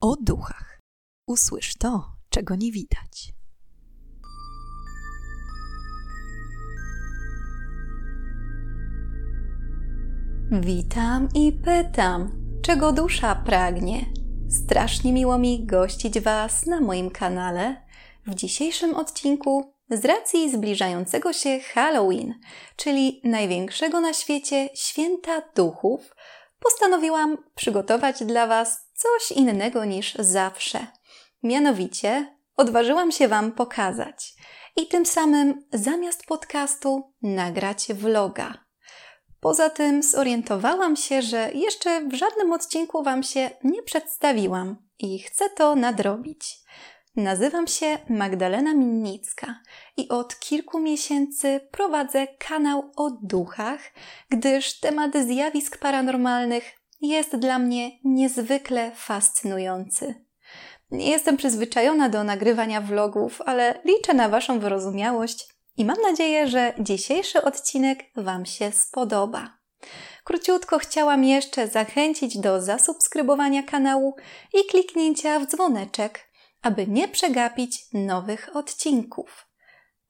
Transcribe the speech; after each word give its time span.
o 0.00 0.16
duchach. 0.16 0.80
Usłysz 1.26 1.74
to, 1.78 2.12
czego 2.30 2.56
nie 2.56 2.72
widać. 2.72 3.32
Witam 10.52 11.28
i 11.34 11.52
pytam, 11.52 12.32
czego 12.62 12.92
dusza 12.92 13.34
pragnie. 13.34 14.06
Strasznie 14.48 15.12
miło 15.12 15.38
mi 15.38 15.66
gościć 15.66 16.20
Was 16.20 16.66
na 16.66 16.80
moim 16.80 17.10
kanale. 17.10 17.76
W 18.26 18.34
dzisiejszym 18.34 18.94
odcinku, 18.94 19.74
z 19.90 20.04
racji 20.04 20.50
zbliżającego 20.50 21.32
się 21.32 21.60
Halloween, 21.60 22.34
czyli 22.76 23.20
największego 23.24 24.00
na 24.00 24.12
świecie 24.12 24.68
święta 24.74 25.42
duchów, 25.56 26.14
postanowiłam 26.60 27.36
przygotować 27.54 28.24
dla 28.24 28.46
Was 28.46 28.89
coś 29.02 29.32
innego 29.32 29.84
niż 29.84 30.14
zawsze. 30.14 30.86
Mianowicie 31.42 32.36
odważyłam 32.56 33.12
się 33.12 33.28
Wam 33.28 33.52
pokazać 33.52 34.34
i 34.76 34.86
tym 34.86 35.06
samym 35.06 35.66
zamiast 35.72 36.26
podcastu 36.26 37.12
nagrać 37.22 37.86
vloga. 37.92 38.64
Poza 39.40 39.70
tym 39.70 40.02
zorientowałam 40.02 40.96
się, 40.96 41.22
że 41.22 41.50
jeszcze 41.54 42.08
w 42.08 42.14
żadnym 42.14 42.52
odcinku 42.52 43.02
Wam 43.02 43.22
się 43.22 43.50
nie 43.64 43.82
przedstawiłam 43.82 44.76
i 44.98 45.18
chcę 45.18 45.50
to 45.50 45.74
nadrobić. 45.74 46.60
Nazywam 47.16 47.66
się 47.66 47.98
Magdalena 48.08 48.74
Minnicka 48.74 49.60
i 49.96 50.08
od 50.08 50.38
kilku 50.38 50.80
miesięcy 50.80 51.60
prowadzę 51.70 52.26
kanał 52.26 52.92
o 52.96 53.10
duchach, 53.22 53.80
gdyż 54.28 54.80
temat 54.80 55.16
zjawisk 55.16 55.78
paranormalnych 55.78 56.79
jest 57.00 57.36
dla 57.36 57.58
mnie 57.58 57.90
niezwykle 58.04 58.92
fascynujący. 58.94 60.24
Nie 60.90 61.10
jestem 61.10 61.36
przyzwyczajona 61.36 62.08
do 62.08 62.24
nagrywania 62.24 62.80
vlogów, 62.80 63.42
ale 63.46 63.80
liczę 63.84 64.14
na 64.14 64.28
Waszą 64.28 64.60
wyrozumiałość 64.60 65.48
i 65.76 65.84
mam 65.84 65.96
nadzieję, 66.02 66.48
że 66.48 66.74
dzisiejszy 66.78 67.42
odcinek 67.42 68.04
Wam 68.16 68.46
się 68.46 68.72
spodoba. 68.72 69.58
Króciutko 70.24 70.78
chciałam 70.78 71.24
jeszcze 71.24 71.68
zachęcić 71.68 72.38
do 72.38 72.62
zasubskrybowania 72.62 73.62
kanału 73.62 74.16
i 74.54 74.66
kliknięcia 74.70 75.40
w 75.40 75.46
dzwoneczek, 75.46 76.30
aby 76.62 76.86
nie 76.86 77.08
przegapić 77.08 77.78
nowych 77.92 78.56
odcinków. 78.56 79.46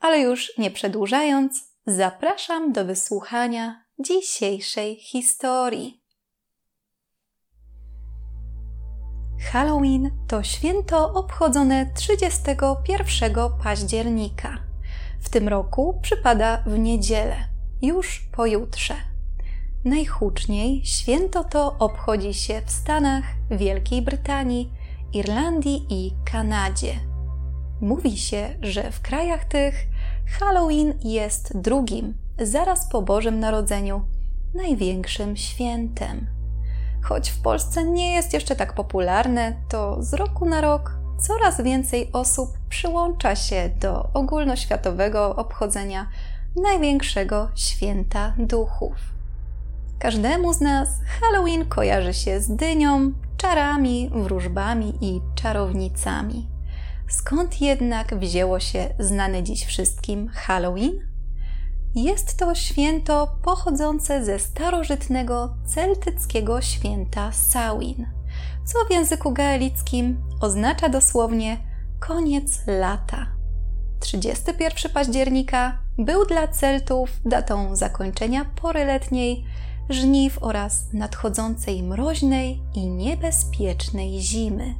Ale 0.00 0.20
już 0.20 0.58
nie 0.58 0.70
przedłużając, 0.70 1.64
zapraszam 1.86 2.72
do 2.72 2.84
wysłuchania 2.84 3.84
dzisiejszej 3.98 4.96
historii. 4.96 5.99
Halloween 9.40 10.10
to 10.26 10.42
święto 10.42 11.12
obchodzone 11.12 11.86
31 11.94 13.34
października. 13.62 14.58
W 15.20 15.28
tym 15.28 15.48
roku 15.48 15.98
przypada 16.02 16.62
w 16.66 16.78
niedzielę, 16.78 17.36
już 17.82 18.20
pojutrze. 18.32 18.94
Najhuczniej 19.84 20.84
święto 20.84 21.44
to 21.44 21.78
obchodzi 21.78 22.34
się 22.34 22.62
w 22.66 22.70
Stanach, 22.70 23.24
Wielkiej 23.50 24.02
Brytanii, 24.02 24.72
Irlandii 25.12 25.86
i 25.88 26.12
Kanadzie. 26.32 26.94
Mówi 27.80 28.16
się, 28.16 28.48
że 28.62 28.92
w 28.92 29.00
krajach 29.00 29.44
tych 29.44 29.74
Halloween 30.38 30.94
jest 31.02 31.60
drugim, 31.60 32.14
zaraz 32.38 32.88
po 32.88 33.02
Bożym 33.02 33.40
Narodzeniu, 33.40 34.02
największym 34.54 35.36
świętem. 35.36 36.39
Choć 37.02 37.30
w 37.30 37.42
Polsce 37.42 37.84
nie 37.84 38.12
jest 38.12 38.32
jeszcze 38.32 38.56
tak 38.56 38.74
popularne, 38.74 39.56
to 39.68 40.02
z 40.02 40.14
roku 40.14 40.46
na 40.46 40.60
rok 40.60 40.92
coraz 41.18 41.60
więcej 41.60 42.10
osób 42.12 42.48
przyłącza 42.68 43.36
się 43.36 43.70
do 43.80 44.08
ogólnoświatowego 44.14 45.36
obchodzenia 45.36 46.08
największego 46.56 47.48
święta 47.54 48.34
duchów. 48.38 48.96
Każdemu 49.98 50.52
z 50.52 50.60
nas 50.60 50.88
Halloween 51.20 51.66
kojarzy 51.66 52.14
się 52.14 52.40
z 52.40 52.56
dynią, 52.56 53.12
czarami, 53.36 54.10
wróżbami 54.14 54.92
i 55.00 55.20
czarownicami. 55.34 56.48
Skąd 57.08 57.60
jednak 57.60 58.14
wzięło 58.14 58.60
się 58.60 58.94
znane 58.98 59.42
dziś 59.42 59.64
wszystkim 59.64 60.28
Halloween? 60.28 61.09
Jest 61.94 62.36
to 62.36 62.54
święto 62.54 63.36
pochodzące 63.42 64.24
ze 64.24 64.38
starożytnego 64.38 65.54
celtyckiego 65.66 66.60
święta 66.60 67.32
Samhain, 67.32 68.06
co 68.64 68.78
w 68.88 68.90
języku 68.90 69.32
gaelickim 69.32 70.22
oznacza 70.40 70.88
dosłownie 70.88 71.56
koniec 72.00 72.62
lata. 72.66 73.26
31 74.00 74.92
października 74.92 75.78
był 75.98 76.26
dla 76.26 76.48
Celtów 76.48 77.10
datą 77.24 77.76
zakończenia 77.76 78.44
pory 78.44 78.84
letniej, 78.84 79.44
żniw 79.88 80.38
oraz 80.42 80.92
nadchodzącej 80.92 81.82
mroźnej 81.82 82.62
i 82.74 82.86
niebezpiecznej 82.86 84.20
zimy. 84.20 84.74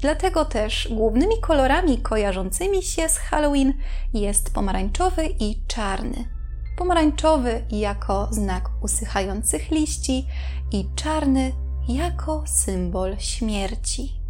Dlatego 0.00 0.44
też 0.44 0.88
głównymi 0.90 1.40
kolorami 1.40 1.98
kojarzącymi 1.98 2.82
się 2.82 3.08
z 3.08 3.18
Halloween 3.18 3.74
jest 4.14 4.54
pomarańczowy 4.54 5.26
i 5.40 5.62
czarny. 5.66 6.35
Pomarańczowy 6.76 7.64
jako 7.70 8.28
znak 8.30 8.70
usychających 8.82 9.70
liści 9.70 10.26
i 10.72 10.88
czarny 10.94 11.52
jako 11.88 12.42
symbol 12.46 13.16
śmierci. 13.18 14.20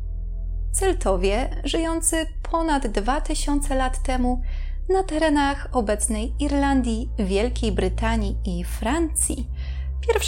Celtowie, 0.73 1.63
żyjący 1.65 2.27
ponad 2.51 2.87
2000 2.87 3.75
lat 3.75 4.03
temu 4.03 4.43
na 4.89 5.03
terenach 5.03 5.69
obecnej 5.73 6.35
Irlandii, 6.39 7.11
Wielkiej 7.19 7.73
Brytanii 7.73 8.37
i 8.45 8.65
Francji, 8.65 9.49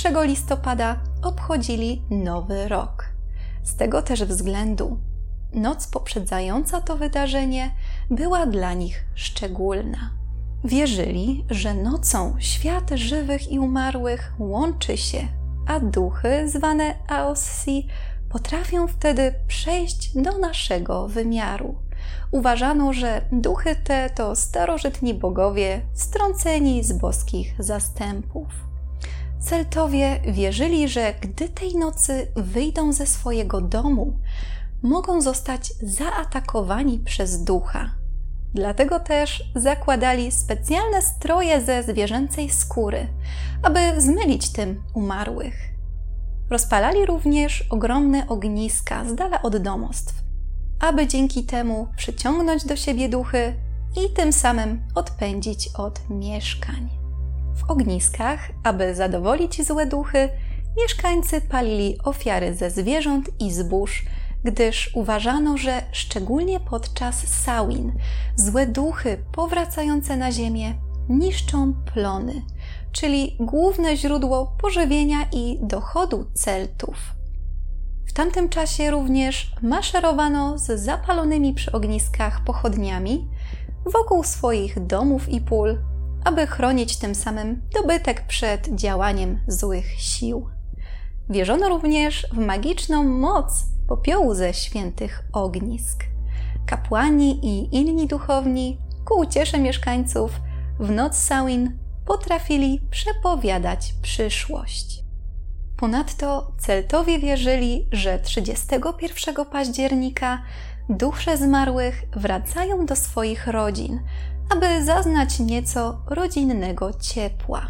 1 0.04 0.26
listopada 0.26 1.00
obchodzili 1.22 2.02
Nowy 2.10 2.68
Rok. 2.68 3.04
Z 3.62 3.76
tego 3.76 4.02
też 4.02 4.24
względu 4.24 4.98
noc 5.52 5.86
poprzedzająca 5.86 6.80
to 6.80 6.96
wydarzenie 6.96 7.74
była 8.10 8.46
dla 8.46 8.74
nich 8.74 9.04
szczególna. 9.14 10.17
Wierzyli, 10.64 11.44
że 11.50 11.74
nocą 11.74 12.36
świat 12.38 12.90
żywych 12.94 13.52
i 13.52 13.58
umarłych 13.58 14.32
łączy 14.38 14.96
się, 14.96 15.28
a 15.66 15.80
duchy 15.80 16.48
zwane 16.48 16.94
Aossi 17.08 17.86
potrafią 18.28 18.88
wtedy 18.88 19.34
przejść 19.48 20.12
do 20.14 20.38
naszego 20.38 21.08
wymiaru. 21.08 21.74
Uważano, 22.30 22.92
że 22.92 23.22
duchy 23.32 23.76
te 23.76 24.10
to 24.10 24.36
starożytni 24.36 25.14
bogowie 25.14 25.80
strąceni 25.94 26.84
z 26.84 26.92
boskich 26.92 27.54
zastępów. 27.58 28.46
Celtowie 29.40 30.20
wierzyli, 30.32 30.88
że 30.88 31.14
gdy 31.20 31.48
tej 31.48 31.76
nocy 31.76 32.32
wyjdą 32.36 32.92
ze 32.92 33.06
swojego 33.06 33.60
domu, 33.60 34.18
mogą 34.82 35.20
zostać 35.20 35.72
zaatakowani 35.82 36.98
przez 36.98 37.44
ducha. 37.44 37.97
Dlatego 38.54 39.00
też 39.00 39.44
zakładali 39.54 40.32
specjalne 40.32 41.02
stroje 41.02 41.60
ze 41.60 41.82
zwierzęcej 41.82 42.50
skóry, 42.50 43.06
aby 43.62 44.00
zmylić 44.00 44.52
tym 44.52 44.82
umarłych. 44.94 45.54
Rozpalali 46.50 47.06
również 47.06 47.64
ogromne 47.70 48.28
ogniska 48.28 49.04
z 49.04 49.14
dala 49.14 49.42
od 49.42 49.56
domostw, 49.56 50.14
aby 50.80 51.06
dzięki 51.06 51.44
temu 51.44 51.88
przyciągnąć 51.96 52.64
do 52.64 52.76
siebie 52.76 53.08
duchy 53.08 53.54
i 53.96 54.14
tym 54.14 54.32
samym 54.32 54.82
odpędzić 54.94 55.68
od 55.74 56.10
mieszkań. 56.10 56.88
W 57.54 57.70
ogniskach, 57.70 58.40
aby 58.64 58.94
zadowolić 58.94 59.66
złe 59.66 59.86
duchy, 59.86 60.28
mieszkańcy 60.82 61.40
palili 61.40 61.98
ofiary 62.04 62.54
ze 62.54 62.70
zwierząt 62.70 63.30
i 63.40 63.52
zbóż, 63.52 64.04
gdyż 64.44 64.90
uważano, 64.94 65.56
że 65.56 65.82
szczególnie 65.92 66.60
podczas 66.60 67.26
Sałin 67.26 67.92
złe 68.36 68.66
duchy 68.66 69.24
powracające 69.32 70.16
na 70.16 70.32
ziemię 70.32 70.74
niszczą 71.08 71.74
plony, 71.94 72.42
czyli 72.92 73.36
główne 73.40 73.96
źródło 73.96 74.56
pożywienia 74.60 75.18
i 75.32 75.58
dochodu 75.62 76.30
Celtów. 76.34 76.96
W 78.06 78.12
tamtym 78.12 78.48
czasie 78.48 78.90
również 78.90 79.52
maszerowano 79.62 80.58
z 80.58 80.80
zapalonymi 80.80 81.54
przy 81.54 81.72
ogniskach 81.72 82.44
pochodniami 82.44 83.28
wokół 83.92 84.24
swoich 84.24 84.86
domów 84.86 85.28
i 85.28 85.40
pól, 85.40 85.78
aby 86.24 86.46
chronić 86.46 86.96
tym 86.96 87.14
samym 87.14 87.62
dobytek 87.74 88.26
przed 88.26 88.68
działaniem 88.74 89.40
złych 89.48 89.86
sił. 90.00 90.48
Wierzono 91.30 91.68
również 91.68 92.26
w 92.32 92.38
magiczną 92.38 93.04
moc 93.04 93.64
popiołu 93.88 94.34
ze 94.34 94.54
świętych 94.54 95.24
ognisk. 95.32 96.04
Kapłani 96.66 97.46
i 97.46 97.76
inni 97.76 98.06
duchowni, 98.06 98.78
ku 99.04 99.20
uciesze 99.20 99.58
mieszkańców, 99.58 100.40
w 100.80 100.90
noc 100.90 101.16
Samhain 101.16 101.78
potrafili 102.06 102.80
przepowiadać 102.90 103.94
przyszłość. 104.02 105.04
Ponadto 105.76 106.52
Celtowie 106.58 107.18
wierzyli, 107.18 107.88
że 107.92 108.18
31 108.18 109.44
października 109.44 110.42
dusze 110.88 111.36
zmarłych 111.36 112.04
wracają 112.12 112.86
do 112.86 112.96
swoich 112.96 113.46
rodzin, 113.46 114.00
aby 114.50 114.84
zaznać 114.84 115.38
nieco 115.38 116.02
rodzinnego 116.06 116.92
ciepła. 116.92 117.66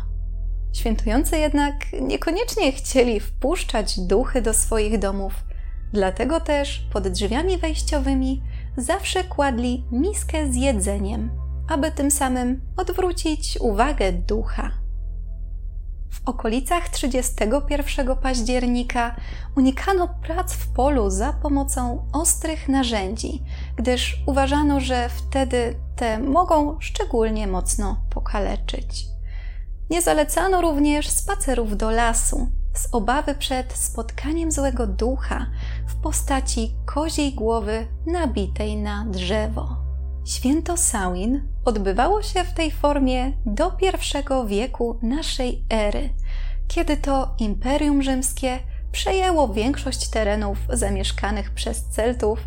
Świętujący 0.72 1.38
jednak 1.38 1.74
niekoniecznie 2.00 2.72
chcieli 2.72 3.20
wpuszczać 3.20 4.00
duchy 4.00 4.42
do 4.42 4.54
swoich 4.54 4.98
domów, 4.98 5.32
dlatego 5.92 6.40
też 6.40 6.86
pod 6.92 7.08
drzwiami 7.08 7.58
wejściowymi 7.58 8.42
zawsze 8.76 9.24
kładli 9.24 9.84
miskę 9.92 10.52
z 10.52 10.56
jedzeniem, 10.56 11.30
aby 11.68 11.90
tym 11.90 12.10
samym 12.10 12.60
odwrócić 12.76 13.58
uwagę 13.60 14.12
ducha. 14.12 14.70
W 16.10 16.28
okolicach 16.28 16.88
31 16.88 18.16
października 18.16 19.16
unikano 19.56 20.08
prac 20.08 20.52
w 20.52 20.72
polu 20.72 21.10
za 21.10 21.32
pomocą 21.32 22.08
ostrych 22.12 22.68
narzędzi, 22.68 23.42
gdyż 23.76 24.22
uważano, 24.26 24.80
że 24.80 25.08
wtedy 25.08 25.74
te 25.96 26.18
mogą 26.18 26.76
szczególnie 26.80 27.46
mocno 27.46 28.00
pokaleczyć. 28.10 29.06
Nie 29.90 30.02
zalecano 30.02 30.60
również 30.60 31.08
spacerów 31.08 31.76
do 31.76 31.90
lasu 31.90 32.48
z 32.74 32.88
obawy 32.92 33.34
przed 33.34 33.72
spotkaniem 33.72 34.52
złego 34.52 34.86
ducha 34.86 35.46
w 35.86 35.94
postaci 35.94 36.74
koziej 36.86 37.34
głowy 37.34 37.86
nabitej 38.06 38.76
na 38.76 39.04
drzewo. 39.04 39.76
Święto 40.24 40.76
Samhain 40.76 41.48
odbywało 41.64 42.22
się 42.22 42.44
w 42.44 42.54
tej 42.54 42.70
formie 42.70 43.32
do 43.46 43.72
I 43.80 44.48
wieku 44.48 44.98
naszej 45.02 45.64
ery, 45.70 46.10
kiedy 46.68 46.96
to 46.96 47.34
Imperium 47.38 48.02
Rzymskie 48.02 48.58
przejęło 48.92 49.48
większość 49.48 50.08
terenów 50.08 50.58
zamieszkanych 50.72 51.50
przez 51.50 51.84
Celtów, 51.84 52.40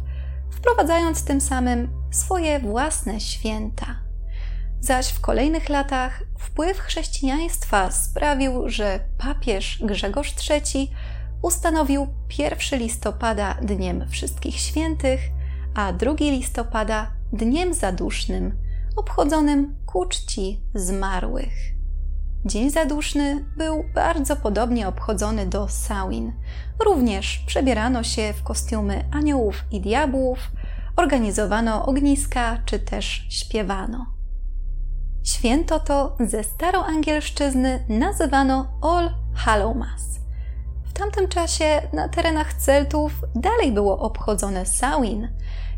wprowadzając 0.52 1.24
tym 1.24 1.42
samym 1.42 1.90
swoje 2.12 2.60
własne 2.60 3.20
święta. 3.20 4.11
Zaś 4.82 5.10
w 5.10 5.22
kolejnych 5.22 5.70
latach 5.70 6.24
wpływ 6.38 6.80
chrześcijaństwa 6.80 7.92
sprawił, 7.92 8.70
że 8.70 9.00
papież 9.18 9.80
Grzegorz 9.84 10.34
III 10.50 10.92
ustanowił 11.42 12.08
1 12.38 12.80
listopada 12.80 13.58
Dniem 13.62 14.10
Wszystkich 14.10 14.56
Świętych, 14.56 15.20
a 15.76 15.94
2 15.94 16.14
listopada 16.20 17.12
Dniem 17.34 17.74
Zadusznym, 17.74 18.58
obchodzonym 18.96 19.76
ku 19.86 20.06
czci 20.06 20.62
zmarłych. 20.76 21.54
Dzień 22.46 22.70
Zaduszny 22.70 23.46
był 23.58 23.84
bardzo 23.96 24.36
podobnie 24.36 24.88
obchodzony 24.88 25.46
do 25.46 25.68
Samhain. 25.68 26.34
Również 26.86 27.44
przebierano 27.48 28.04
się 28.04 28.34
w 28.34 28.44
kostiumy 28.44 29.06
aniołów 29.12 29.56
i 29.72 29.82
diabłów, 29.82 30.40
organizowano 30.96 31.86
ogniska 31.86 32.58
czy 32.66 32.80
też 32.80 33.26
śpiewano. 33.30 34.21
Święto 35.24 35.80
to 35.80 36.16
ze 36.20 36.44
staroangielszczyzny 36.44 37.86
nazywano 37.90 38.68
All 38.82 39.10
Hallowmas. 39.36 40.20
W 40.84 40.94
tamtym 40.94 41.28
czasie 41.28 41.82
na 41.94 42.10
terenach 42.10 42.54
Celtów 42.54 43.22
dalej 43.36 43.72
było 43.72 44.00
obchodzone 44.00 44.66
Samhain, 44.66 45.30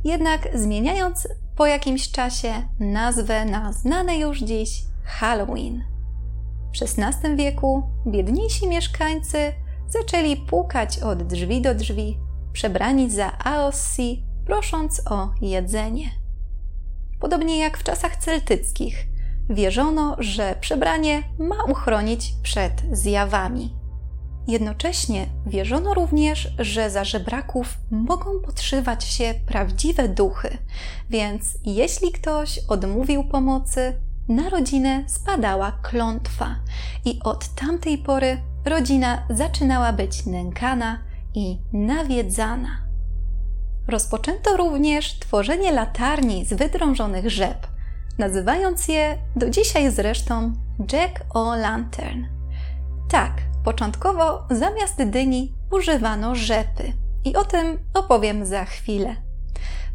jednak 0.03 0.47
zmieniając 0.53 1.27
po 1.55 1.65
jakimś 1.65 2.11
czasie 2.11 2.53
nazwę 2.79 3.45
na 3.45 3.73
znane 3.73 4.17
już 4.17 4.39
dziś 4.39 4.83
Halloween. 5.03 5.83
W 6.73 6.83
XVI 6.83 7.35
wieku 7.35 7.83
biedniejsi 8.07 8.67
mieszkańcy 8.67 9.53
zaczęli 9.89 10.37
pukać 10.37 10.99
od 10.99 11.23
drzwi 11.23 11.61
do 11.61 11.75
drzwi, 11.75 12.17
przebrani 12.53 13.09
za 13.09 13.37
Aossi, 13.37 14.23
prosząc 14.45 15.01
o 15.11 15.33
jedzenie. 15.41 16.09
Podobnie 17.19 17.59
jak 17.59 17.77
w 17.77 17.83
czasach 17.83 18.17
celtyckich, 18.17 19.12
wierzono, 19.49 20.15
że 20.19 20.55
przebranie 20.61 21.23
ma 21.39 21.63
uchronić 21.63 22.33
przed 22.43 22.81
zjawami. 22.91 23.75
Jednocześnie 24.47 25.25
wierzono 25.45 25.93
również, 25.93 26.47
że 26.59 26.89
za 26.89 27.03
żebraków 27.03 27.77
mogą 27.91 28.39
podszywać 28.39 29.03
się 29.03 29.33
prawdziwe 29.47 30.09
duchy, 30.09 30.57
więc 31.09 31.57
jeśli 31.65 32.11
ktoś 32.11 32.59
odmówił 32.67 33.23
pomocy, 33.23 33.93
na 34.27 34.49
rodzinę 34.49 35.03
spadała 35.07 35.71
klątwa 35.71 36.55
i 37.05 37.19
od 37.23 37.47
tamtej 37.47 37.97
pory 37.97 38.41
rodzina 38.65 39.23
zaczynała 39.29 39.93
być 39.93 40.25
nękana 40.25 41.03
i 41.35 41.59
nawiedzana. 41.73 42.83
Rozpoczęto 43.87 44.57
również 44.57 45.19
tworzenie 45.19 45.71
latarni 45.71 46.45
z 46.45 46.53
wydrążonych 46.53 47.29
rzep, 47.29 47.67
nazywając 48.17 48.87
je 48.87 49.17
do 49.35 49.49
dzisiaj 49.49 49.91
zresztą 49.91 50.53
Jack 50.91 51.25
o 51.33 51.55
Lantern. 51.55 52.25
Tak, 53.09 53.31
Początkowo 53.63 54.43
zamiast 54.51 55.03
dyni 55.03 55.53
używano 55.71 56.35
rzepy 56.35 56.93
i 57.25 57.35
o 57.35 57.45
tym 57.45 57.77
opowiem 57.93 58.45
za 58.45 58.65
chwilę. 58.65 59.15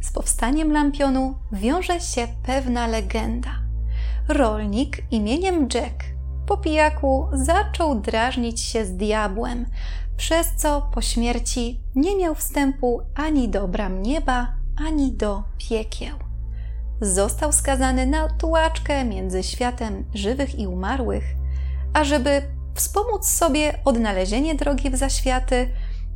Z 0.00 0.12
powstaniem 0.12 0.72
lampionu 0.72 1.34
wiąże 1.52 2.00
się 2.00 2.28
pewna 2.42 2.86
legenda. 2.86 3.50
Rolnik 4.28 5.02
imieniem 5.10 5.68
Jack 5.74 6.04
po 6.46 6.56
pijaku 6.56 7.28
zaczął 7.32 8.00
drażnić 8.00 8.60
się 8.60 8.84
z 8.84 8.96
diabłem, 8.96 9.66
przez 10.16 10.52
co 10.56 10.90
po 10.94 11.02
śmierci 11.02 11.80
nie 11.94 12.16
miał 12.16 12.34
wstępu 12.34 13.00
ani 13.14 13.48
do 13.48 13.68
bram 13.68 14.02
nieba, 14.02 14.52
ani 14.76 15.12
do 15.12 15.42
piekieł. 15.58 16.27
Został 17.00 17.52
skazany 17.52 18.06
na 18.06 18.28
tułaczkę 18.28 19.04
między 19.04 19.42
światem 19.42 20.04
żywych 20.14 20.58
i 20.58 20.66
umarłych, 20.66 21.24
a 21.92 22.04
żeby 22.04 22.42
wspomóc 22.74 23.26
sobie 23.26 23.78
odnalezienie 23.84 24.54
drogi 24.54 24.90
w 24.90 24.96
zaświaty, 24.96 25.68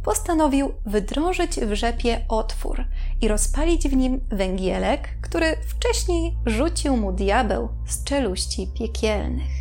postanowił 0.02 0.72
wydrążyć 0.86 1.60
w 1.60 1.74
rzepie 1.74 2.24
otwór 2.28 2.84
i 3.20 3.28
rozpalić 3.28 3.88
w 3.88 3.96
nim 3.96 4.20
węgielek, 4.28 5.08
który 5.22 5.56
wcześniej 5.66 6.36
rzucił 6.46 6.96
mu 6.96 7.12
diabeł 7.12 7.68
z 7.86 8.04
czeluści 8.04 8.68
piekielnych. 8.78 9.52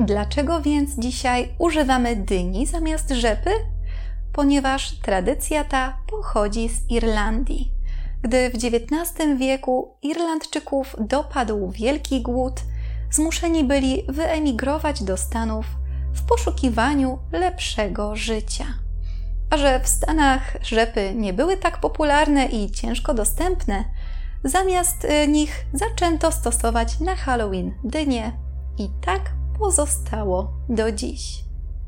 Dlaczego 0.00 0.62
więc 0.62 0.98
dzisiaj 0.98 1.54
używamy 1.58 2.16
dyni 2.16 2.66
zamiast 2.66 3.10
rzepy? 3.10 3.50
Ponieważ 4.32 4.98
tradycja 4.98 5.64
ta 5.64 5.98
pochodzi 6.10 6.68
z 6.68 6.90
Irlandii. 6.90 7.79
Gdy 8.22 8.50
w 8.50 8.54
XIX 8.54 9.38
wieku 9.38 9.94
Irlandczyków 10.02 10.96
dopadł 10.98 11.70
wielki 11.70 12.22
głód, 12.22 12.60
zmuszeni 13.10 13.64
byli 13.64 14.02
wyemigrować 14.08 15.02
do 15.02 15.16
Stanów 15.16 15.66
w 16.12 16.22
poszukiwaniu 16.22 17.18
lepszego 17.32 18.16
życia. 18.16 18.64
A 19.50 19.56
że 19.56 19.80
w 19.80 19.88
Stanach 19.88 20.56
rzepy 20.62 21.12
nie 21.14 21.32
były 21.32 21.56
tak 21.56 21.80
popularne 21.80 22.46
i 22.46 22.70
ciężko 22.70 23.14
dostępne, 23.14 23.84
zamiast 24.44 25.04
y, 25.04 25.28
nich 25.28 25.66
zaczęto 25.72 26.32
stosować 26.32 27.00
na 27.00 27.16
Halloween 27.16 27.74
dynie 27.84 28.32
i 28.78 28.88
tak 29.00 29.20
pozostało 29.58 30.52
do 30.68 30.92
dziś. 30.92 31.44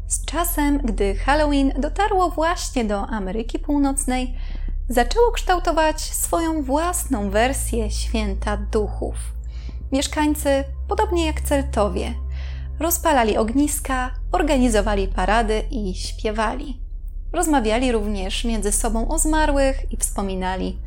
Z 0.07 0.25
czasem, 0.25 0.79
gdy 0.79 1.15
Halloween 1.15 1.73
dotarło 1.79 2.31
właśnie 2.31 2.85
do 2.85 3.07
Ameryki 3.07 3.59
Północnej, 3.59 4.35
zaczęło 4.89 5.31
kształtować 5.33 6.01
swoją 6.01 6.63
własną 6.63 7.31
wersję 7.31 7.91
święta 7.91 8.57
duchów. 8.57 9.15
Mieszkańcy, 9.93 10.65
podobnie 10.89 11.27
jak 11.27 11.41
Celtowie, 11.41 12.15
rozpalali 12.81 13.37
ogniska, 13.37 14.15
organizowali 14.33 15.09
parady 15.09 15.63
i 15.71 15.95
śpiewali. 15.95 16.81
Rozmawiali 17.33 17.93
również 17.93 18.45
między 18.45 18.73
sobą 18.73 19.09
o 19.09 19.19
zmarłych 19.19 19.93
i 19.93 19.97
wspominali, 19.97 20.79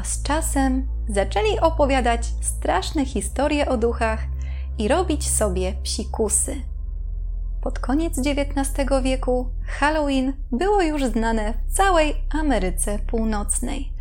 a 0.00 0.04
z 0.04 0.22
czasem 0.22 0.88
zaczęli 1.08 1.60
opowiadać 1.60 2.26
straszne 2.40 3.06
historie 3.06 3.68
o 3.68 3.76
duchach 3.76 4.20
i 4.78 4.88
robić 4.88 5.30
sobie 5.30 5.74
psikusy. 5.82 6.73
Pod 7.64 7.78
koniec 7.78 8.18
XIX 8.18 9.02
wieku 9.02 9.48
Halloween 9.66 10.32
było 10.52 10.82
już 10.82 11.04
znane 11.04 11.54
w 11.68 11.72
całej 11.72 12.14
Ameryce 12.30 12.98
Północnej. 12.98 13.92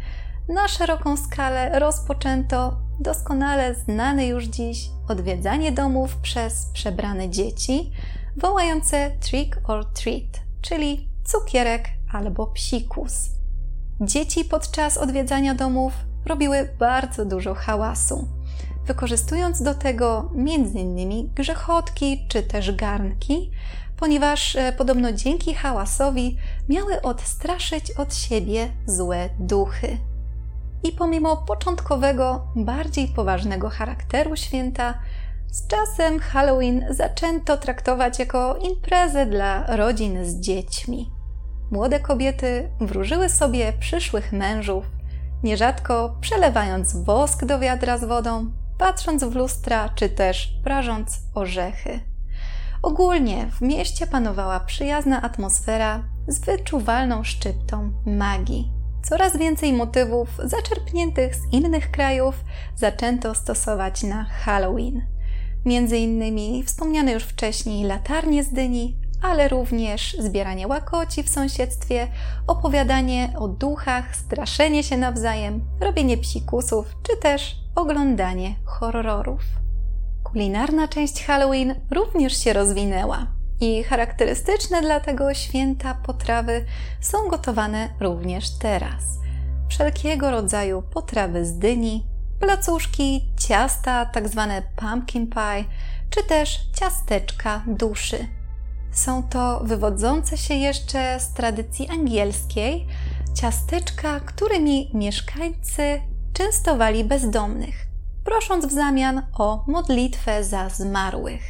Na 0.50 0.68
szeroką 0.68 1.18
skalę 1.18 1.80
rozpoczęto 1.80 2.76
doskonale 3.00 3.76
znane 3.76 4.28
już 4.28 4.44
dziś 4.44 4.90
odwiedzanie 5.08 5.72
domów 5.72 6.16
przez 6.16 6.66
przebrane 6.74 7.30
dzieci, 7.30 7.92
wołające 8.38 9.12
trick 9.20 9.70
or 9.70 9.86
treat, 9.86 10.42
czyli 10.62 11.10
cukierek 11.26 11.90
albo 12.14 12.48
psikus. 12.48 13.30
Dzieci 14.02 14.46
podczas 14.46 14.98
odwiedzania 14.98 15.56
domów 15.56 15.94
robiły 16.26 16.70
bardzo 16.80 17.26
dużo 17.26 17.54
hałasu, 17.54 18.28
wykorzystując 18.88 19.62
do 19.62 19.74
tego 19.74 20.30
m.in. 20.36 21.34
grzechotki 21.36 22.26
czy 22.28 22.44
też 22.44 22.76
garnki, 22.76 23.52
ponieważ 23.98 24.56
e, 24.56 24.74
podobno 24.78 25.12
dzięki 25.12 25.54
hałasowi 25.54 26.38
miały 26.70 27.02
odstraszyć 27.02 27.92
od 27.92 28.16
siebie 28.16 28.70
złe 28.86 29.30
duchy. 29.40 29.98
I 30.84 30.92
pomimo 30.92 31.38
początkowego, 31.38 32.48
bardziej 32.56 33.08
poważnego 33.08 33.70
charakteru 33.70 34.36
święta, 34.36 34.94
z 35.52 35.68
czasem 35.68 36.20
Halloween 36.20 36.86
zaczęto 36.90 37.58
traktować 37.58 38.20
jako 38.20 38.58
imprezę 38.58 39.26
dla 39.26 39.76
rodzin 39.76 40.26
z 40.26 40.40
dziećmi. 40.40 41.12
Młode 41.72 42.00
kobiety 42.00 42.70
wróżyły 42.82 43.30
sobie 43.30 43.74
przyszłych 43.80 44.32
mężów, 44.34 44.86
nierzadko 45.44 46.18
przelewając 46.22 47.04
wosk 47.04 47.46
do 47.46 47.60
wiadra 47.60 47.98
z 47.98 48.04
wodą, 48.04 48.52
patrząc 48.78 49.24
w 49.24 49.36
lustra 49.36 49.90
czy 49.90 50.10
też 50.10 50.54
prażąc 50.64 51.20
orzechy. 51.34 52.00
Ogólnie 52.82 53.48
w 53.52 53.62
mieście 53.62 54.08
panowała 54.08 54.60
przyjazna 54.60 55.22
atmosfera 55.22 56.04
z 56.28 56.40
wyczuwalną 56.40 57.24
szczyptą 57.24 57.92
magii. 58.06 58.72
Coraz 59.04 59.38
więcej 59.38 59.74
motywów 59.74 60.30
zaczerpniętych 60.44 61.36
z 61.36 61.54
innych 61.54 61.92
krajów 61.92 62.44
zaczęto 62.76 63.36
stosować 63.36 64.04
na 64.04 64.24
Halloween. 64.24 65.02
Między 65.66 65.98
innymi 65.98 66.64
wspomniane 66.64 67.12
już 67.12 67.24
wcześniej 67.24 67.84
latarnie 67.84 68.44
z 68.44 68.54
dyni, 68.54 68.98
ale 69.24 69.48
również 69.48 70.16
zbieranie 70.20 70.68
łakoci 70.68 71.24
w 71.24 71.30
sąsiedztwie, 71.30 72.08
opowiadanie 72.48 73.34
o 73.38 73.48
duchach, 73.48 74.16
straszenie 74.16 74.84
się 74.84 74.98
nawzajem, 74.98 75.66
robienie 75.82 76.18
psikusów 76.18 76.96
czy 77.04 77.18
też 77.18 77.56
oglądanie 77.76 78.56
horrorów. 78.66 79.42
Kulinarna 80.24 80.88
część 80.88 81.24
Halloween 81.26 81.76
również 81.92 82.44
się 82.44 82.54
rozwinęła 82.54 83.28
i 83.62 83.84
charakterystyczne 83.84 84.82
dla 84.82 85.00
tego 85.00 85.34
święta 85.34 85.96
potrawy 85.96 86.66
są 87.02 87.18
gotowane 87.30 87.90
również 88.00 88.58
teraz. 88.58 89.04
Wszelkiego 89.70 90.32
rodzaju 90.32 90.82
potrawy 90.82 91.46
z 91.46 91.58
dyni, 91.58 92.06
placuszki, 92.40 93.34
ciasta, 93.40 94.06
tak 94.06 94.30
zwane 94.30 94.62
pumpkin 94.76 95.28
pie, 95.30 95.66
czy 96.10 96.24
też 96.24 96.60
ciasteczka 96.80 97.64
duszy. 97.68 98.28
Są 98.94 99.24
to 99.24 99.60
wywodzące 99.64 100.38
się 100.38 100.54
jeszcze 100.54 101.20
z 101.20 101.34
tradycji 101.34 101.90
angielskiej 101.90 102.88
ciasteczka, 103.34 104.20
którymi 104.20 104.92
mieszkańcy 104.94 106.02
częstowali 106.34 107.04
bezdomnych, 107.04 107.88
prosząc 108.24 108.66
w 108.66 108.72
zamian 108.72 109.22
o 109.34 109.64
modlitwę 109.68 110.44
za 110.44 110.70
zmarłych. 110.70 111.42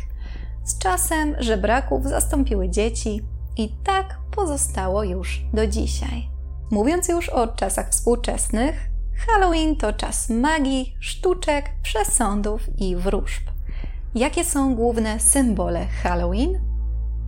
Z 0.64 0.78
czasem 0.78 1.36
żebraków 1.40 2.08
zastąpiły 2.08 2.70
dzieci 2.70 3.22
i 3.58 3.70
tak 3.84 4.18
pozostało 4.36 5.04
już 5.04 5.42
do 5.54 5.68
dzisiaj. 5.68 6.30
Mówiąc 6.72 7.08
już 7.08 7.30
o 7.30 7.48
czasach 7.48 7.90
współczesnych, 7.90 8.90
Halloween 9.28 9.76
to 9.76 9.94
czas 9.94 10.30
magii, 10.30 10.96
sztuczek, 11.00 11.70
przesądów 11.82 12.62
i 12.78 12.96
wróżb. 12.96 13.44
Jakie 14.16 14.44
są 14.46 14.76
główne 14.76 15.20
symbole 15.20 15.86
Halloween? 15.86 16.73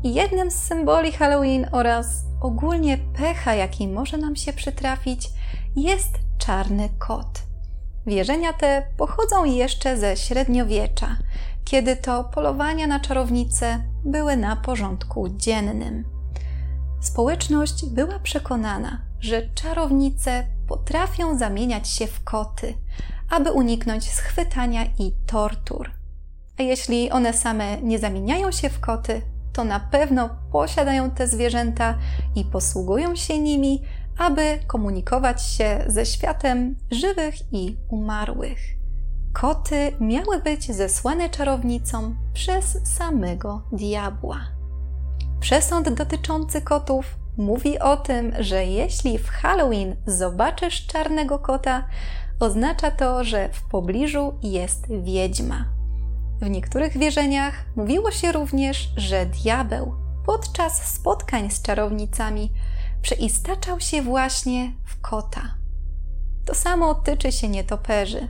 Jednym 0.05 0.51
z 0.51 0.55
symboli 0.55 1.11
Halloween 1.11 1.67
oraz 1.71 2.07
ogólnie 2.41 2.97
pecha, 2.97 3.53
jaki 3.53 3.87
może 3.87 4.17
nam 4.17 4.35
się 4.35 4.53
przytrafić, 4.53 5.29
jest 5.75 6.19
czarny 6.37 6.89
kot. 6.99 7.43
Wierzenia 8.07 8.53
te 8.53 8.87
pochodzą 8.97 9.45
jeszcze 9.45 9.97
ze 9.97 10.17
średniowiecza, 10.17 11.17
kiedy 11.63 11.95
to 11.95 12.23
polowania 12.23 12.87
na 12.87 12.99
czarownice 12.99 13.83
były 14.03 14.37
na 14.37 14.55
porządku 14.55 15.29
dziennym. 15.29 16.03
Społeczność 17.01 17.85
była 17.85 18.19
przekonana, 18.19 19.01
że 19.19 19.49
czarownice 19.49 20.45
potrafią 20.67 21.37
zamieniać 21.37 21.89
się 21.89 22.07
w 22.07 22.23
koty, 22.23 22.73
aby 23.29 23.51
uniknąć 23.51 24.11
schwytania 24.11 24.85
i 24.99 25.11
tortur. 25.25 25.91
A 26.59 26.63
jeśli 26.63 27.11
one 27.11 27.33
same 27.33 27.81
nie 27.81 27.99
zamieniają 27.99 28.51
się 28.51 28.69
w 28.69 28.79
koty, 28.79 29.21
to 29.55 29.63
na 29.63 29.79
pewno 29.79 30.29
posiadają 30.51 31.11
te 31.11 31.27
zwierzęta 31.27 31.97
i 32.35 32.45
posługują 32.45 33.15
się 33.15 33.39
nimi, 33.39 33.81
aby 34.17 34.59
komunikować 34.67 35.41
się 35.41 35.83
ze 35.87 36.05
światem 36.05 36.75
żywych 36.91 37.53
i 37.53 37.77
umarłych. 37.89 38.59
Koty 39.33 39.91
miały 39.99 40.39
być 40.39 40.71
zesłane 40.71 41.29
czarownicą 41.29 42.15
przez 42.33 42.95
samego 42.97 43.61
diabła. 43.71 44.37
Przesąd 45.39 45.89
dotyczący 45.89 46.61
kotów 46.61 47.17
mówi 47.37 47.79
o 47.79 47.97
tym, 47.97 48.33
że 48.39 48.65
jeśli 48.65 49.17
w 49.17 49.29
Halloween 49.29 49.95
zobaczysz 50.05 50.87
czarnego 50.87 51.39
kota, 51.39 51.85
oznacza 52.39 52.91
to, 52.91 53.23
że 53.23 53.49
w 53.49 53.63
pobliżu 53.63 54.33
jest 54.43 54.87
wiedźma. 55.03 55.74
W 56.41 56.49
niektórych 56.49 56.97
wierzeniach 56.97 57.65
mówiło 57.75 58.11
się 58.11 58.31
również, 58.31 58.89
że 58.97 59.25
diabeł 59.25 59.95
podczas 60.25 60.93
spotkań 60.93 61.51
z 61.51 61.61
czarownicami 61.61 62.51
przeistaczał 63.01 63.79
się 63.79 64.01
właśnie 64.01 64.71
w 64.85 65.01
kota. 65.01 65.41
To 66.45 66.55
samo 66.55 66.95
tyczy 66.95 67.31
się 67.31 67.47
nietoperzy. 67.47 68.27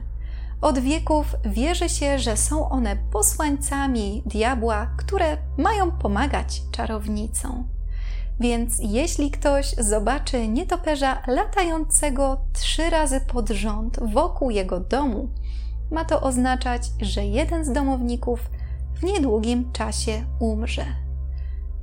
Od 0.62 0.80
wieków 0.80 1.36
wierzy 1.46 1.90
się, 1.90 2.20
że 2.20 2.38
są 2.38 2.70
one 2.70 2.98
posłańcami 3.12 4.24
diabła, 4.26 4.90
które 4.98 5.38
mają 5.58 5.92
pomagać 5.92 6.62
czarownicom. 6.72 7.68
Więc 8.40 8.78
jeśli 8.80 9.32
ktoś 9.32 9.76
zobaczy 9.78 10.48
nietoperza 10.48 11.22
latającego 11.28 12.38
trzy 12.54 12.90
razy 12.90 13.22
pod 13.22 13.50
rząd 13.50 14.00
wokół 14.14 14.50
jego 14.50 14.80
domu, 14.80 15.30
ma 15.92 16.06
to 16.06 16.22
oznaczać, 16.22 16.92
że 17.02 17.26
jeden 17.26 17.66
z 17.66 17.72
domowników 17.72 18.50
w 18.94 19.04
niedługim 19.04 19.72
czasie 19.72 20.26
umrze. 20.40 20.86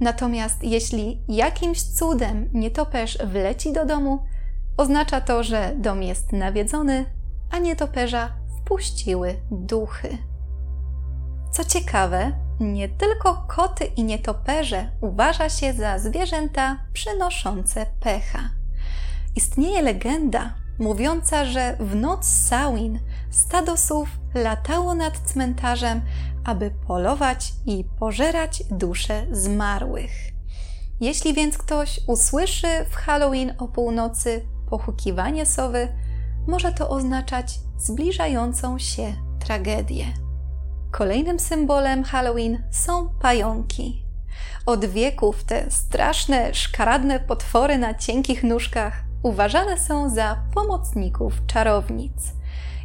Natomiast 0.01 0.65
jeśli 0.65 1.23
jakimś 1.29 1.83
cudem 1.83 2.49
nietoperz 2.53 3.19
wleci 3.19 3.73
do 3.73 3.87
domu, 3.87 4.25
oznacza 4.77 5.21
to, 5.21 5.43
że 5.43 5.75
dom 5.79 6.03
jest 6.03 6.33
nawiedzony, 6.33 7.05
a 7.51 7.59
nietoperza 7.59 8.33
wpuściły 8.61 9.35
duchy. 9.51 10.19
Co 11.53 11.65
ciekawe, 11.65 12.33
nie 12.61 12.89
tylko 12.89 13.47
koty 13.49 13.85
i 13.85 14.05
nietoperze 14.05 14.91
uważa 15.01 15.49
się 15.49 15.73
za 15.73 15.99
zwierzęta 15.99 16.77
przynoszące 16.93 17.87
pecha. 18.01 18.51
Istnieje 19.37 19.83
legenda 19.83 20.55
mówiąca, 20.79 21.45
że 21.45 21.77
w 21.81 21.95
noc 21.95 22.27
Samhain 22.27 23.01
stado 23.31 23.77
sów 23.77 24.09
latało 24.35 24.95
nad 24.95 25.19
cmentarzem, 25.19 26.01
aby 26.45 26.71
polować 26.87 27.53
i 27.67 27.85
pożerać 27.99 28.63
dusze 28.71 29.27
zmarłych. 29.31 30.13
Jeśli 31.01 31.35
więc 31.35 31.59
ktoś 31.59 32.01
usłyszy 32.07 32.67
w 32.91 32.95
Halloween 32.95 33.55
o 33.59 33.69
północy 33.69 34.47
pochukiwanie 34.71 35.47
sowy, 35.47 35.89
może 36.47 36.73
to 36.73 36.89
oznaczać 36.89 37.61
zbliżającą 37.79 38.79
się 38.79 39.15
tragedię. 39.41 40.07
Kolejnym 40.91 41.41
symbolem 41.41 42.05
Halloween 42.05 42.63
są 42.71 43.09
pająki. 43.09 44.05
Od 44.67 44.85
wieków 44.85 45.45
te 45.45 45.71
straszne, 45.71 46.55
szkaradne 46.55 47.21
potwory 47.21 47.79
na 47.79 47.95
cienkich 47.95 48.45
nóżkach 48.45 49.12
uważane 49.23 49.79
są 49.79 50.11
za 50.11 50.43
pomocników 50.55 51.47
czarownic. 51.47 52.33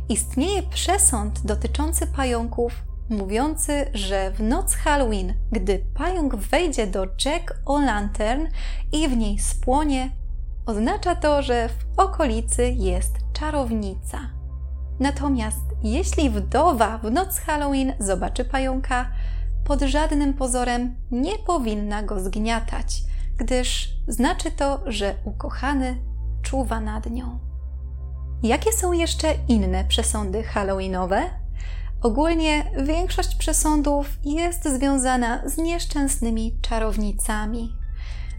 Istnieje 0.09 0.63
przesąd 0.63 1.45
dotyczący 1.45 2.07
pająków, 2.07 2.73
mówiący, 3.09 3.85
że 3.93 4.31
w 4.31 4.39
noc 4.39 4.75
Halloween, 4.75 5.33
gdy 5.51 5.85
pająk 5.93 6.35
wejdzie 6.35 6.87
do 6.87 7.05
Jack 7.25 7.55
O'Lantern 7.65 8.47
i 8.91 9.07
w 9.07 9.17
niej 9.17 9.39
spłonie, 9.39 10.11
oznacza 10.65 11.15
to, 11.15 11.41
że 11.41 11.69
w 11.69 11.99
okolicy 11.99 12.69
jest 12.69 13.17
czarownica. 13.33 14.19
Natomiast 14.99 15.61
jeśli 15.83 16.29
wdowa 16.29 16.97
w 16.97 17.11
noc 17.11 17.39
Halloween 17.39 17.93
zobaczy 17.99 18.45
pająka, 18.45 19.11
pod 19.65 19.81
żadnym 19.81 20.33
pozorem 20.33 20.95
nie 21.11 21.37
powinna 21.37 22.03
go 22.03 22.19
zgniatać, 22.19 23.03
gdyż 23.37 23.89
znaczy 24.07 24.51
to, 24.51 24.79
że 24.85 25.15
ukochany 25.25 25.97
czuwa 26.47 26.79
nad 26.79 27.05
nią. 27.05 27.39
Jakie 28.43 28.73
są 28.73 28.91
jeszcze 28.91 29.33
inne 29.47 29.85
przesądy 29.85 30.43
halloweenowe? 30.43 31.21
Ogólnie 32.01 32.71
większość 32.83 33.35
przesądów 33.35 34.09
jest 34.25 34.65
związana 34.65 35.49
z 35.49 35.57
nieszczęsnymi 35.57 36.57
czarownicami. 36.61 37.75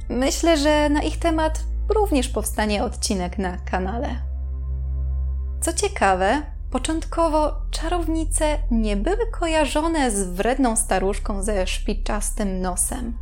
Myślę, 0.09 0.57
że 0.57 0.89
na 0.89 1.03
ich 1.03 1.19
temat 1.19 1.61
również 1.89 2.29
powstanie 2.29 2.85
odcinek 2.85 3.39
na 3.39 3.59
kanale. 3.59 4.09
Co 5.61 5.73
ciekawe, 5.73 6.43
początkowo 6.71 7.53
czarownice 7.71 8.59
nie 8.71 8.97
były 8.97 9.31
kojarzone 9.31 10.11
z 10.11 10.23
wredną 10.23 10.77
staruszką 10.77 11.43
ze 11.43 11.67
szpiczastym 11.67 12.61
nosem. 12.61 13.19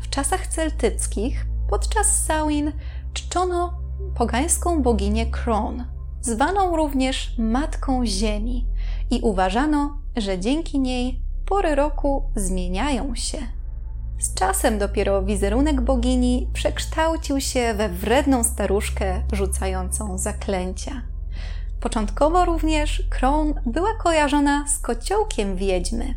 W 0.00 0.08
czasach 0.08 0.46
celtyckich 0.46 1.46
podczas 1.70 2.24
Samhain 2.24 2.72
czczono 3.12 3.83
pogańską 4.14 4.82
boginię 4.82 5.26
Kron, 5.26 5.84
zwaną 6.20 6.76
również 6.76 7.38
Matką 7.38 8.06
Ziemi, 8.06 8.66
i 9.10 9.20
uważano, 9.22 9.98
że 10.16 10.38
dzięki 10.38 10.80
niej 10.80 11.20
pory 11.46 11.74
roku 11.74 12.24
zmieniają 12.36 13.14
się. 13.14 13.38
Z 14.18 14.34
czasem 14.34 14.78
dopiero 14.78 15.22
wizerunek 15.22 15.80
bogini 15.80 16.48
przekształcił 16.52 17.40
się 17.40 17.74
we 17.74 17.88
wredną 17.88 18.44
staruszkę 18.44 19.22
rzucającą 19.32 20.18
zaklęcia. 20.18 21.02
Początkowo 21.80 22.44
również 22.44 23.02
Kron 23.10 23.54
była 23.66 23.94
kojarzona 24.02 24.68
z 24.68 24.78
kociołkiem 24.78 25.56
wiedźmy, 25.56 26.14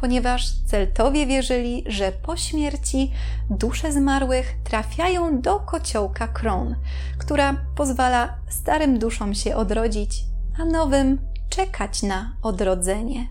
ponieważ 0.00 0.52
Celtowie 0.66 1.26
wierzyli, 1.26 1.84
że 1.86 2.12
po 2.12 2.36
śmierci 2.36 3.12
dusze 3.50 3.92
zmarłych 3.92 4.54
trafiają 4.64 5.40
do 5.40 5.60
kociołka 5.60 6.28
Kron, 6.28 6.76
która 7.18 7.56
pozwala 7.76 8.38
starym 8.48 8.98
duszom 8.98 9.34
się 9.34 9.56
odrodzić, 9.56 10.24
a 10.60 10.64
nowym 10.64 11.18
czekać 11.48 12.02
na 12.02 12.36
odrodzenie. 12.42 13.28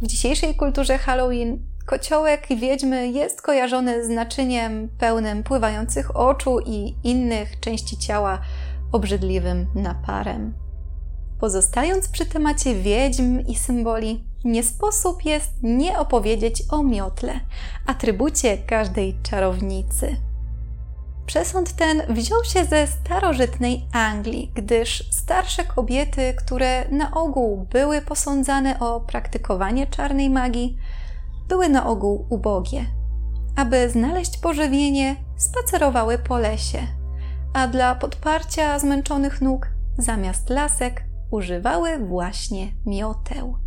W 0.00 0.06
dzisiejszej 0.06 0.54
kulturze 0.54 0.98
Halloween 0.98 1.58
kociołek 1.86 2.46
wiedźmy 2.60 3.08
jest 3.08 3.42
kojarzony 3.42 4.04
z 4.04 4.08
naczyniem 4.08 4.88
pełnym 4.98 5.42
pływających 5.42 6.16
oczu 6.16 6.60
i 6.66 6.94
innych 7.04 7.60
części 7.60 7.98
ciała 7.98 8.40
obrzydliwym 8.92 9.66
naparem. 9.74 10.54
Pozostając 11.40 12.08
przy 12.08 12.26
temacie 12.26 12.74
wiedźm 12.74 13.40
i 13.40 13.54
symboli, 13.54 14.24
nie 14.44 14.62
sposób 14.62 15.24
jest 15.24 15.50
nie 15.62 15.98
opowiedzieć 15.98 16.62
o 16.70 16.82
miotle, 16.82 17.40
atrybucie 17.86 18.58
każdej 18.58 19.16
czarownicy. 19.22 20.16
Przesąd 21.26 21.72
ten 21.72 22.02
wziął 22.08 22.44
się 22.44 22.64
ze 22.64 22.86
starożytnej 22.86 23.86
Anglii, 23.92 24.52
gdyż 24.54 25.10
starsze 25.10 25.64
kobiety, 25.64 26.34
które 26.38 26.88
na 26.88 27.14
ogół 27.14 27.66
były 27.70 28.00
posądzane 28.00 28.80
o 28.80 29.00
praktykowanie 29.00 29.86
czarnej 29.86 30.30
magii, 30.30 30.76
były 31.48 31.68
na 31.68 31.86
ogół 31.86 32.26
ubogie. 32.30 32.84
Aby 33.56 33.90
znaleźć 33.90 34.38
pożywienie, 34.38 35.16
spacerowały 35.36 36.18
po 36.18 36.38
lesie, 36.38 36.78
a 37.54 37.68
dla 37.68 37.94
podparcia 37.94 38.78
zmęczonych 38.78 39.40
nóg 39.40 39.68
zamiast 39.98 40.50
lasek 40.50 41.04
używały 41.30 41.98
właśnie 41.98 42.72
mioteł. 42.86 43.61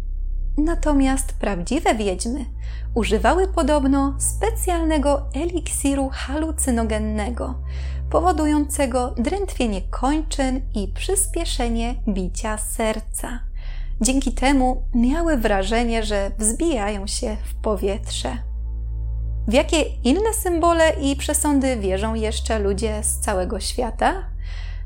Natomiast 0.57 1.33
prawdziwe 1.33 1.95
wiedźmy 1.95 2.45
używały 2.93 3.47
podobno 3.47 4.15
specjalnego 4.19 5.21
eliksiru 5.33 6.09
halucynogennego, 6.13 7.55
powodującego 8.09 9.15
drętwienie 9.17 9.81
kończyn 9.81 10.61
i 10.73 10.87
przyspieszenie 10.87 11.95
bicia 12.07 12.57
serca. 12.57 13.39
Dzięki 14.01 14.31
temu 14.31 14.83
miały 14.93 15.37
wrażenie, 15.37 16.03
że 16.03 16.31
wzbijają 16.37 17.07
się 17.07 17.37
w 17.45 17.55
powietrze. 17.55 18.37
W 19.47 19.53
jakie 19.53 19.81
inne 19.81 20.33
symbole 20.33 20.89
i 21.01 21.15
przesądy 21.15 21.77
wierzą 21.77 22.13
jeszcze 22.13 22.59
ludzie 22.59 23.03
z 23.03 23.19
całego 23.19 23.59
świata? 23.59 24.13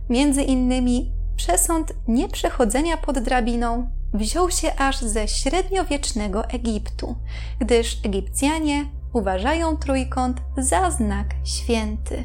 Między 0.09 0.43
innymi 0.43 1.11
przesąd 1.35 1.93
nieprzechodzenia 2.07 2.97
pod 2.97 3.19
drabiną 3.19 3.89
wziął 4.13 4.51
się 4.51 4.75
aż 4.75 4.99
ze 4.99 5.27
średniowiecznego 5.27 6.45
Egiptu, 6.45 7.15
gdyż 7.59 7.97
Egipcjanie 8.05 8.85
uważają 9.13 9.77
trójkąt 9.77 10.41
za 10.57 10.91
znak 10.91 11.27
święty. 11.43 12.23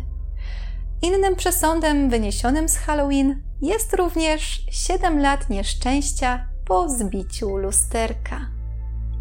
Innym 1.02 1.36
przesądem 1.36 2.10
wyniesionym 2.10 2.68
z 2.68 2.76
Halloween 2.76 3.42
jest 3.62 3.94
również 3.94 4.66
7 4.70 5.20
lat 5.20 5.50
nieszczęścia 5.50 6.48
po 6.64 6.88
zbiciu 6.88 7.56
lusterka. 7.56 8.40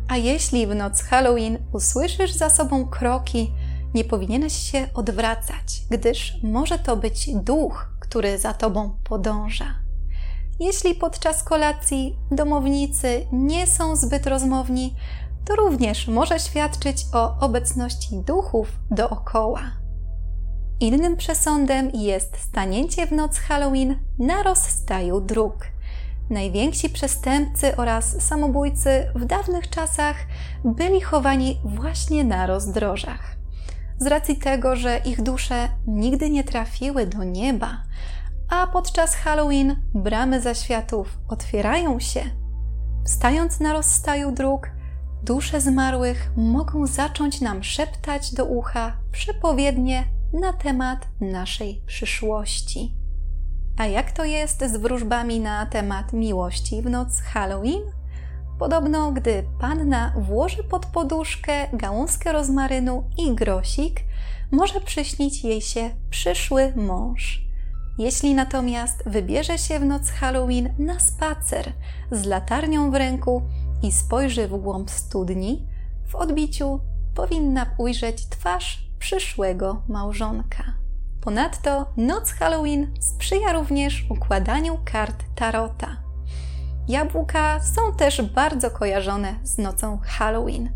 A 0.08 0.18
jeśli 0.18 0.68
w 0.68 0.76
noc 0.76 1.02
Halloween 1.02 1.58
usłyszysz 1.72 2.32
za 2.32 2.50
sobą 2.50 2.88
kroki, 2.88 3.52
nie 3.94 4.04
powinieneś 4.04 4.54
się 4.54 4.88
odwracać, 4.94 5.82
gdyż 5.90 6.38
może 6.44 6.80
to 6.80 6.98
być 6.98 7.30
duch, 7.36 7.90
który 8.00 8.38
za 8.38 8.54
tobą 8.54 8.98
podąża. 9.04 9.83
Jeśli 10.60 10.96
podczas 10.96 11.44
kolacji 11.44 12.18
domownicy 12.32 13.28
nie 13.32 13.68
są 13.68 13.96
zbyt 13.96 14.28
rozmowni, 14.28 14.96
to 15.46 15.56
również 15.56 16.08
może 16.08 16.40
świadczyć 16.40 17.06
o 17.14 17.40
obecności 17.40 18.18
duchów 18.28 18.68
dookoła. 18.92 19.62
Innym 20.80 21.18
przesądem 21.18 21.92
jest 21.94 22.38
stanięcie 22.38 23.08
w 23.08 23.12
noc 23.12 23.38
Halloween 23.38 23.96
na 24.20 24.44
rozstaju 24.44 25.22
dróg. 25.22 25.68
Najwięksi 26.30 26.90
przestępcy 26.90 27.78
oraz 27.78 28.22
samobójcy 28.22 29.08
w 29.16 29.26
dawnych 29.26 29.70
czasach 29.70 30.16
byli 30.66 31.02
chowani 31.02 31.62
właśnie 31.66 32.24
na 32.24 32.48
rozdrożach. 32.48 33.36
Z 34.00 34.08
racji 34.08 34.36
tego, 34.36 34.76
że 34.76 34.98
ich 35.06 35.22
dusze 35.22 35.70
nigdy 35.88 36.30
nie 36.30 36.44
trafiły 36.44 37.08
do 37.08 37.24
nieba, 37.24 37.84
a 38.50 38.68
podczas 38.68 39.16
Halloween 39.16 39.76
bramy 39.94 40.42
zaświatów 40.42 41.18
otwierają 41.28 42.00
się. 42.00 42.22
Stając 43.06 43.60
na 43.60 43.74
rozstaju 43.74 44.32
dróg, 44.32 44.70
dusze 45.24 45.62
zmarłych 45.62 46.32
mogą 46.38 46.88
zacząć 46.88 47.42
nam 47.42 47.64
szeptać 47.64 48.34
do 48.34 48.46
ucha 48.46 48.98
przepowiednie 49.12 50.04
na 50.34 50.54
temat 50.54 51.08
naszej 51.22 51.82
przyszłości. 51.86 52.96
A 53.78 53.86
jak 53.86 54.12
to 54.12 54.26
jest 54.26 54.62
z 54.62 54.78
wróżbami 54.78 55.40
na 55.40 55.66
temat 55.66 56.14
miłości 56.14 56.82
w 56.82 56.90
noc 56.90 57.22
Halloween? 57.22 57.82
Podobno, 58.60 59.12
gdy 59.12 59.44
panna 59.60 60.14
włoży 60.18 60.64
pod 60.64 60.86
poduszkę 60.86 61.68
gałązkę 61.74 62.32
rozmarynu 62.32 63.10
i 63.18 63.36
grosik, 63.36 64.02
może 64.52 64.82
przyśnić 64.82 65.44
jej 65.44 65.62
się 65.62 65.90
przyszły 66.10 66.74
mąż. 66.76 67.44
Jeśli 67.98 68.36
natomiast 68.36 69.04
wybierze 69.06 69.58
się 69.58 69.80
w 69.80 69.86
noc 69.86 70.10
Halloween 70.10 70.74
na 70.80 71.00
spacer 71.00 71.74
z 72.12 72.26
latarnią 72.26 72.92
w 72.92 72.96
ręku 72.96 73.42
i 73.84 73.92
spojrzy 73.92 74.48
w 74.48 74.58
głąb 74.58 74.92
studni, 74.92 75.68
w 76.06 76.16
odbiciu 76.16 76.80
powinna 77.16 77.66
ujrzeć 77.78 78.30
twarz 78.30 78.90
przyszłego 79.00 79.82
małżonka. 79.88 80.64
Ponadto 81.22 81.86
noc 81.98 82.32
Halloween 82.32 82.94
sprzyja 83.00 83.54
również 83.54 84.06
układaniu 84.10 84.80
kart 84.86 85.24
tarota. 85.36 85.98
Jabłka 86.88 87.60
są 87.60 87.94
też 87.98 88.22
bardzo 88.22 88.72
kojarzone 88.72 89.36
z 89.44 89.58
nocą 89.58 90.00
Halloween. 90.04 90.72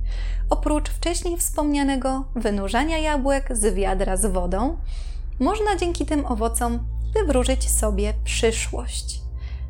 Oprócz 0.49 0.89
wcześniej 0.89 1.37
wspomnianego 1.37 2.25
wynurzania 2.35 2.97
jabłek 2.97 3.57
z 3.57 3.75
wiadra 3.75 4.17
z 4.17 4.25
wodą, 4.25 4.77
można 5.39 5.75
dzięki 5.75 6.05
tym 6.05 6.25
owocom 6.25 6.79
wywróżyć 7.13 7.69
sobie 7.71 8.13
przyszłość. 8.23 9.21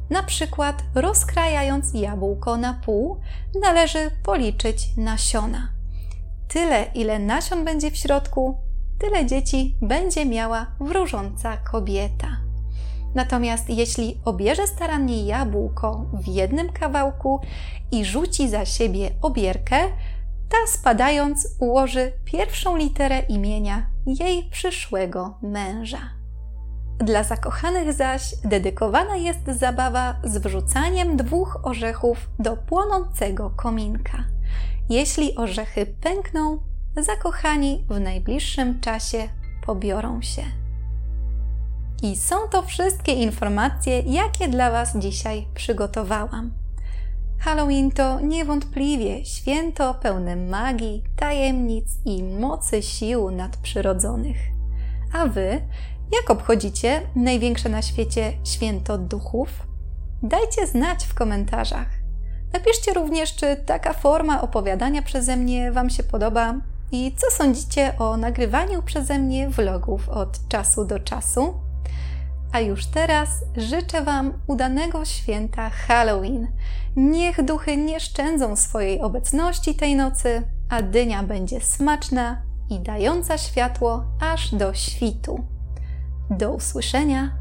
Na 0.10 0.24
przykład 0.24 0.84
rozkrajając 0.96 1.94
jabłko 1.94 2.58
na 2.58 2.74
pół, 2.74 3.18
należy 3.62 4.12
policzyć 4.24 4.98
nasiona. 4.98 5.70
Tyle, 6.48 6.86
ile 6.96 7.20
nasion 7.20 7.66
będzie 7.66 7.92
w 7.92 7.98
środku, 7.98 8.58
tyle 9.00 9.26
dzieci 9.26 9.76
będzie 9.82 10.26
miała 10.26 10.66
wróżąca 10.80 11.58
kobieta. 11.58 12.38
Natomiast 13.16 13.70
jeśli 13.70 14.20
obierze 14.26 14.68
starannie 14.68 15.26
jabłko 15.26 16.06
w 16.14 16.28
jednym 16.28 16.70
kawałku 16.70 17.42
i 17.92 18.06
rzuci 18.06 18.50
za 18.50 18.66
siebie 18.66 19.10
obierkę, 19.22 19.80
ta 20.50 20.58
spadając 20.68 21.48
ułoży 21.60 22.12
pierwszą 22.26 22.76
literę 22.76 23.20
imienia 23.20 23.90
jej 24.06 24.50
przyszłego 24.50 25.38
męża. 25.42 26.17
Dla 27.00 27.24
zakochanych 27.24 27.94
zaś 27.94 28.36
dedykowana 28.44 29.16
jest 29.16 29.46
zabawa 29.60 30.16
z 30.24 30.38
wrzucaniem 30.38 31.18
dwóch 31.18 31.60
orzechów 31.64 32.30
do 32.40 32.58
płonącego 32.58 33.50
kominka. 33.56 34.24
Jeśli 34.90 35.36
orzechy 35.36 35.86
pękną, 36.02 36.60
zakochani 36.96 37.86
w 37.90 38.00
najbliższym 38.00 38.80
czasie 38.80 39.30
pobiorą 39.66 40.22
się. 40.22 40.44
I 42.04 42.16
są 42.16 42.36
to 42.52 42.62
wszystkie 42.62 43.12
informacje, 43.12 44.00
jakie 44.00 44.48
dla 44.48 44.72
Was 44.72 44.98
dzisiaj 44.98 45.48
przygotowałam. 45.54 46.52
Halloween 47.40 47.92
to 47.92 48.20
niewątpliwie 48.20 49.26
święto 49.26 49.94
pełne 49.94 50.36
magii, 50.36 51.04
tajemnic 51.16 51.86
i 52.06 52.24
mocy 52.24 52.82
sił 52.82 53.32
nadprzyrodzonych. 53.32 54.38
A 55.14 55.26
Wy 55.28 55.62
jak 56.12 56.30
obchodzicie 56.30 57.02
największe 57.16 57.70
na 57.70 57.82
świecie 57.82 58.34
święto 58.44 58.98
duchów? 58.98 59.50
Dajcie 60.24 60.68
znać 60.68 61.06
w 61.06 61.14
komentarzach. 61.14 61.88
Napiszcie 62.54 62.94
również, 62.94 63.36
czy 63.36 63.56
taka 63.56 63.94
forma 63.94 64.42
opowiadania 64.42 65.02
przeze 65.02 65.38
mnie 65.38 65.72
Wam 65.72 65.90
się 65.90 66.04
podoba, 66.04 66.56
i 66.92 67.16
co 67.18 67.32
sądzicie 67.32 67.98
o 67.98 68.18
nagrywaniu 68.18 68.84
przeze 68.84 69.20
mnie 69.20 69.50
vlogów 69.50 70.10
od 70.10 70.48
czasu 70.48 70.86
do 70.86 71.00
czasu. 71.00 71.54
A 72.52 72.60
już 72.60 72.86
teraz 72.86 73.30
życzę 73.58 74.02
Wam 74.02 74.34
udanego 74.48 75.06
święta 75.06 75.70
Halloween. 75.70 76.48
Niech 76.96 77.46
duchy 77.46 77.78
nie 77.78 78.00
szczędzą 78.00 78.56
swojej 78.56 79.02
obecności 79.02 79.76
tej 79.76 79.96
nocy, 79.96 80.44
a 80.70 80.82
dynia 80.82 81.24
będzie 81.24 81.62
smaczna 81.62 82.42
i 82.70 82.80
dająca 82.80 83.38
światło 83.38 84.04
aż 84.34 84.56
do 84.56 84.74
świtu. 84.74 85.57
Do 86.30 86.52
usłyszenia 86.52 87.32